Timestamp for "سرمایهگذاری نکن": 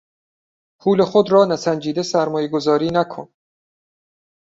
2.03-3.29